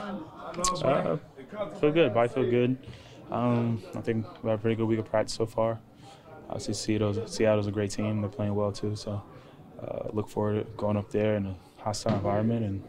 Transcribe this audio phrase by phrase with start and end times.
[0.00, 1.18] Uh,
[1.80, 2.14] feel good.
[2.14, 2.76] Body feel good.
[3.30, 5.78] Um, I think we had a pretty good week of practice so far.
[6.48, 8.20] Obviously, Seattle's, Seattle's a great team.
[8.20, 8.96] They're playing well too.
[8.96, 9.22] So,
[9.80, 12.82] uh, look forward to going up there in a hostile environment and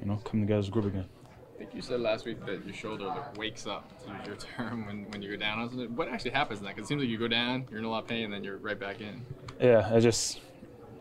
[0.00, 1.06] you know coming together as a group again.
[1.54, 4.36] I think you said last week that your shoulder like, wakes up, to use your
[4.56, 5.68] term, when, when you go down.
[5.94, 6.74] What actually happens in that?
[6.74, 8.44] Because it seems like you go down, you're in a lot of pain, and then
[8.44, 9.24] you're right back in.
[9.60, 10.40] Yeah, I just,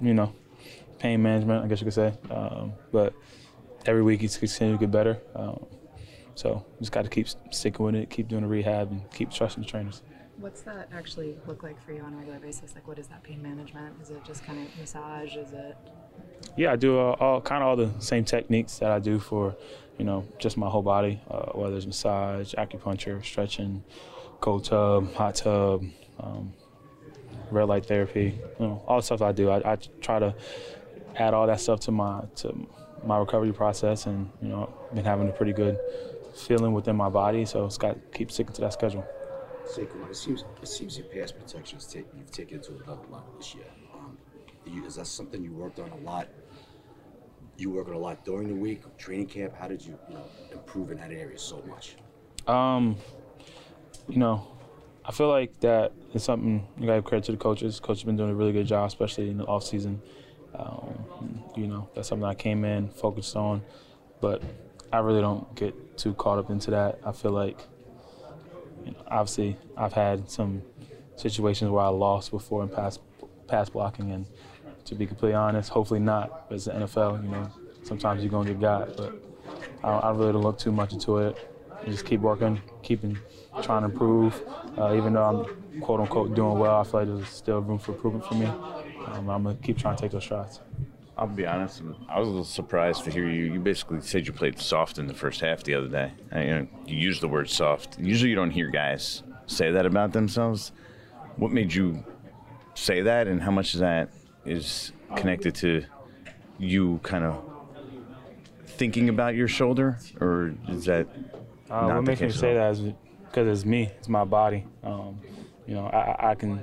[0.00, 0.32] you know,
[0.98, 2.12] pain management, I guess you could say.
[2.30, 3.14] Um, but
[3.86, 5.18] every week it's continuing to get better.
[5.34, 5.66] Um,
[6.34, 9.62] so just got to keep sticking with it, keep doing the rehab, and keep trusting
[9.62, 10.02] the trainers.
[10.38, 12.74] What's that actually look like for you on a regular basis?
[12.74, 13.94] Like, what is that pain management?
[14.02, 15.36] Is it just kind of massage?
[15.36, 15.76] Is it?
[16.56, 19.54] Yeah, I do all, all kind of all the same techniques that I do for,
[19.96, 23.84] you know, just my whole body, uh, whether it's massage, acupuncture, stretching,
[24.40, 25.84] cold tub, hot tub,
[26.18, 26.52] um,
[27.52, 29.50] red light therapy, you know, all the stuff I do.
[29.50, 30.34] I, I try to
[31.16, 32.66] add all that stuff to my to
[33.06, 35.78] my recovery process, and you know, been having a pretty good
[36.34, 39.06] feeling within my body, so it's got to keep sticking to that schedule.
[39.66, 43.54] Saquon, it seems it seems your pass protection take, you've taken to another level this
[43.54, 43.64] year.
[43.94, 44.18] Um,
[44.66, 46.28] you, is that something you worked on a lot?
[47.56, 49.54] You work on a lot during the week, training camp.
[49.56, 51.96] How did you, you know, improve in that area so much?
[52.46, 52.96] Um,
[54.08, 54.46] you know,
[55.04, 57.78] I feel like that is something you got to give credit to the coaches.
[57.78, 60.02] Coach has been doing a really good job, especially in the off season.
[60.54, 63.62] Um, you know, that's something I came in focused on,
[64.20, 64.42] but
[64.92, 67.00] I really don't get too caught up into that.
[67.04, 67.58] I feel like,
[68.84, 70.62] you know, obviously, I've had some
[71.16, 72.98] situations where I lost before in pass
[73.48, 74.26] pass blocking, and
[74.86, 76.48] to be completely honest, hopefully not.
[76.48, 77.50] But it's the NFL, you know,
[77.82, 79.12] sometimes you're gonna get got, but
[79.82, 81.36] I, I really don't look too much into it.
[81.86, 83.18] just keep working, keeping
[83.62, 84.40] trying to improve.
[84.78, 87.92] Uh, even though I'm quote unquote doing well, I feel like there's still room for
[87.92, 88.48] improvement for me.
[89.06, 90.60] Um, I'm gonna keep trying to take those shots.
[91.16, 91.82] I'll be honest.
[92.08, 93.44] I was a little surprised to hear you.
[93.52, 96.12] You basically said you played soft in the first half the other day.
[96.32, 97.98] I, you, know, you used the word soft.
[98.00, 100.72] Usually, you don't hear guys say that about themselves.
[101.36, 102.04] What made you
[102.74, 104.10] say that, and how much of that
[104.44, 105.84] is connected to
[106.58, 107.42] you kind of
[108.66, 111.06] thinking about your shoulder, or is that?
[111.70, 112.80] Uh, what makes me say that is
[113.24, 113.90] because it's me.
[113.98, 114.66] It's my body.
[114.82, 115.20] Um,
[115.66, 116.60] you know, I, I can.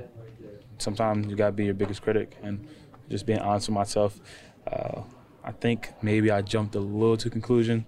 [0.82, 2.68] Sometimes you gotta be your biggest critic, and
[3.10, 4.20] just being honest with myself.
[4.68, 5.02] Uh,
[5.44, 7.86] I think maybe I jumped a little to conclusion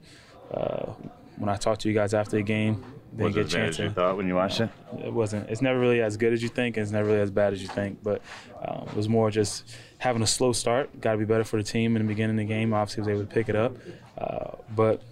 [0.52, 0.94] uh,
[1.38, 2.84] when I talked to you guys after the game.
[3.12, 4.70] Didn't was get it a chance as you thought when you watched it?
[5.04, 5.48] It wasn't.
[5.48, 7.62] It's never really as good as you think, and it's never really as bad as
[7.62, 8.02] you think.
[8.02, 8.24] But
[8.66, 11.00] um, it was more just having a slow start.
[11.00, 12.74] Got to be better for the team in the beginning of the game.
[12.74, 13.78] Obviously, was able to pick it up,
[14.18, 15.04] uh, but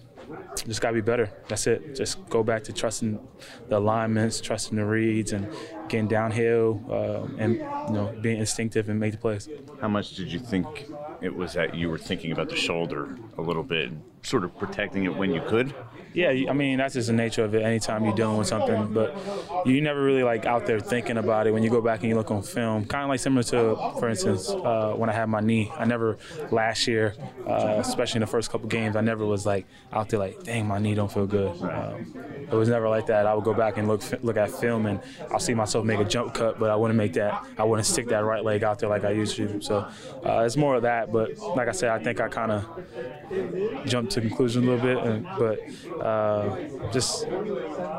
[0.66, 1.30] just got to be better.
[1.48, 1.94] That's it.
[1.94, 3.20] Just go back to trusting
[3.68, 5.46] the alignments, trusting the reads, and
[5.88, 9.48] getting downhill, uh, and you know being instinctive and make the plays.
[9.80, 10.86] How much did you think
[11.20, 13.90] it was that you were thinking about the shoulder a little bit,
[14.22, 15.74] sort of protecting it when you could?
[16.14, 17.62] Yeah, I mean that's just the nature of it.
[17.62, 19.16] Anytime you're dealing with something, but
[19.64, 22.14] you never really like out there thinking about it when you go back and you
[22.14, 22.84] look on film.
[22.84, 25.72] Kind of like similar to, for instance, uh, when I had my knee.
[25.74, 26.18] I never
[26.50, 27.14] last year,
[27.46, 30.66] uh, especially in the first couple games, I never was like out there like, dang,
[30.66, 31.50] my knee don't feel good.
[31.62, 32.14] Um,
[32.50, 33.26] it was never like that.
[33.26, 36.04] I would go back and look look at film and I'll see myself make a
[36.04, 37.44] jump cut, but I wouldn't make that.
[37.56, 39.60] I wouldn't stick that right leg out there like I used to.
[39.62, 39.88] So
[40.26, 41.12] uh, it's more of that.
[41.12, 44.98] But like I said, I think I kind of jumped to conclusion a little bit,
[44.98, 45.60] and, but
[46.00, 47.28] uh, just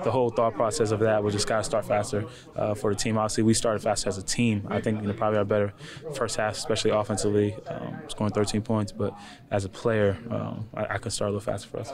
[0.04, 2.26] the whole thought process of that was just got to start faster
[2.56, 3.18] uh, for the team.
[3.18, 4.68] Obviously, we started faster as a team.
[4.70, 5.74] I think you know probably our better
[6.16, 8.92] first half, especially offensively, um, scoring 13 points.
[8.92, 9.18] But
[9.52, 11.92] as a player, um, I, I could start a little faster for us.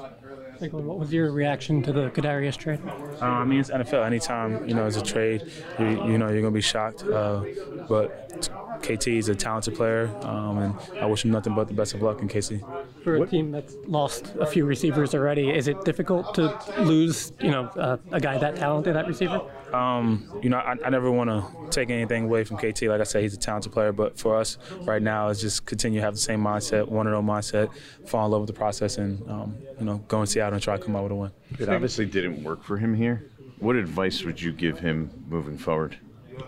[0.60, 2.80] What was your reaction to the Kadarius trade?
[3.22, 4.06] Uh, I mean, it's NFL.
[4.06, 5.44] Anytime you know it's a trade,
[5.80, 7.04] you, you know you're gonna be shocked.
[7.04, 7.46] Uh,
[7.88, 8.50] but
[8.82, 12.02] KT is a talented player, um, and I wish him nothing but the best of
[12.02, 12.62] luck in KC.
[13.04, 17.52] For a team that's lost a few receivers already, is it difficult to lose, you
[17.52, 19.42] know, uh, a guy that talented at receiver?
[19.74, 22.83] Um, you know, I, I never want to take anything away from KT.
[22.83, 26.00] Like I said, he's a talented player, but for us right now, is just continue
[26.00, 27.69] to have the same mindset, one and zero mindset,
[28.07, 30.62] fall in love with the process, and um, you know, go and see out and
[30.62, 31.31] try to come out with a win.
[31.60, 33.30] It obviously didn't work for him here.
[33.60, 35.98] What advice would you give him moving forward?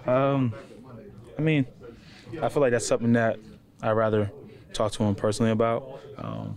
[0.06, 0.54] Um,
[1.38, 1.66] I mean,
[2.42, 3.38] I feel like that's something that
[3.82, 4.32] I'd rather
[4.74, 6.00] talk to him personally about.
[6.18, 6.56] Um,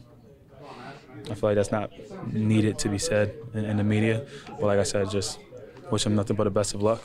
[1.30, 1.90] I feel like that's not
[2.32, 4.26] needed to be said in, in, the media.
[4.46, 5.38] But like I said, just
[5.94, 7.00] wish him nothing but the best of luck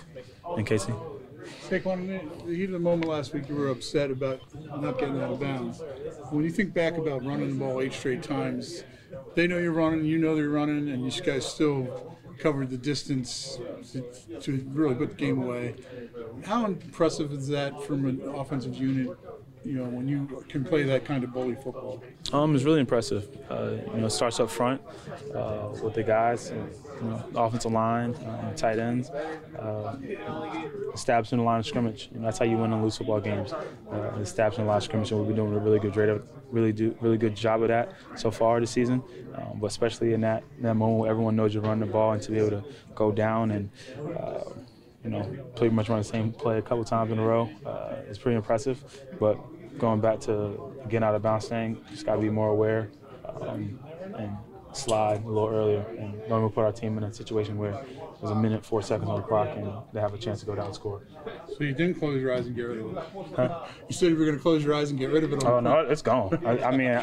[0.58, 0.90] in KC.
[1.70, 4.42] Saquon, in the heat of the moment last week, you were upset about
[4.82, 5.84] not getting out of bounds.
[6.32, 8.84] When you think back about running the ball eight straight times,
[9.36, 13.60] they know you're running, you know they're running, and you guys still covered the distance
[13.92, 14.02] to,
[14.40, 15.76] to, really put the game away.
[16.46, 19.16] How impressive is that from an offensive unit?
[19.66, 22.02] You know, when you can play that kind of bully football.
[22.32, 23.28] Um, it's really impressive.
[23.50, 24.82] Uh, you know, starts up front
[25.36, 26.52] uh, with the guys,
[27.02, 29.96] you know, offensive line, um, tight ends, uh,
[30.96, 32.10] stabs in the line of scrimmage.
[32.14, 33.54] You know, that's how you win and lose football games.
[33.92, 36.10] Uh, stabs in the line of scrimmage, and we've been doing a really good rate
[36.52, 39.04] really do really good job of that so far this season.
[39.36, 42.22] Um, but especially in that that moment where everyone knows you're running the ball and
[42.24, 42.64] to be able to
[42.96, 43.70] go down and
[44.18, 44.42] uh,
[45.04, 45.24] you know
[45.56, 48.36] pretty much run the same play a couple times in a row uh, is pretty
[48.36, 48.84] impressive.
[49.20, 49.38] But
[49.78, 52.90] going back to getting out of bounds thing, just got to be more aware
[53.42, 53.80] um,
[54.18, 54.38] and
[54.74, 57.84] slide a little earlier and don't we put our team in a situation where
[58.20, 60.54] there's a minute, four seconds on the clock, and they have a chance to go
[60.54, 61.04] down and score.
[61.48, 63.04] So you didn't close your eyes and get rid of it?
[63.34, 63.66] Huh?
[63.88, 65.46] You said you were going to close your eyes and get rid of it.
[65.46, 66.38] oh no, it's gone.
[66.46, 67.02] I, I mean,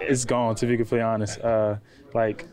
[0.00, 0.56] it's gone.
[0.56, 1.76] To be completely honest, uh,
[2.14, 2.48] like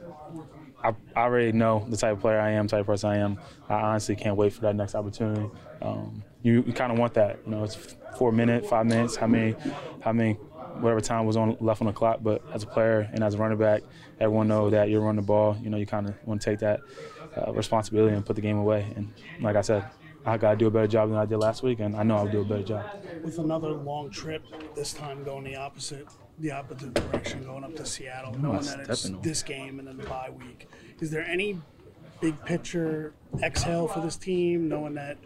[0.84, 3.40] I, I, already know the type of player I am, type of person I am.
[3.70, 5.50] I honestly can't wait for that next opportunity.
[5.82, 7.40] Um, you, you kind of want that.
[7.46, 9.16] You know, it's four minutes, five minutes.
[9.16, 9.56] How many,
[10.02, 10.38] how many
[10.80, 12.20] whatever time was on left on the clock.
[12.22, 13.82] But as a player and as a running back,
[14.20, 15.58] everyone know that you're running the ball.
[15.62, 16.82] You know, you kind of want to take that
[17.38, 18.92] uh, responsibility and put the game away.
[18.96, 19.86] And like I said,
[20.26, 22.18] I got to do a better job than I did last week, and I know
[22.18, 22.86] I'll do a better job.
[23.24, 24.44] With another long trip,
[24.76, 26.08] this time going the opposite,
[26.40, 30.06] the opposite direction, going up to Seattle, knowing that it's this game and then the
[30.06, 30.70] bye week.
[31.00, 31.60] Is there any
[32.22, 35.18] big picture exhale for this team, knowing that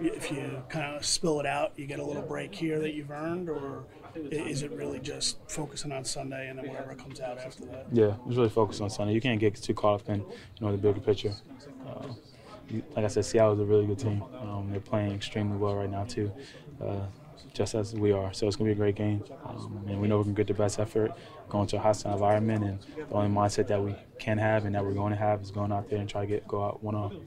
[0.00, 3.10] if you kind of spill it out, you get a little break here that you've
[3.10, 3.84] earned, or
[4.14, 7.86] is it really just focusing on Sunday and then whatever comes out after that?
[7.92, 9.12] Yeah, it's really focused on Sunday.
[9.12, 10.26] You can't get too caught up in you
[10.60, 11.34] know the bigger picture.
[11.86, 12.06] Uh,
[12.94, 14.22] like I said, Seattle is a really good team.
[14.40, 16.32] Um, they're playing extremely well right now too,
[16.82, 17.06] uh,
[17.52, 18.32] just as we are.
[18.32, 20.54] So it's gonna be a great game, um, and we know we can get the
[20.54, 21.12] best effort
[21.48, 22.64] going to a hostile environment.
[22.64, 25.50] And the only mindset that we can have and that we're going to have is
[25.50, 27.26] going out there and try to get go out one on.